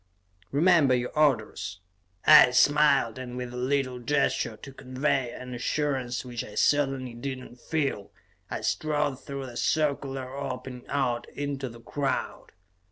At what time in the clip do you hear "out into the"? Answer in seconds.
10.87-11.81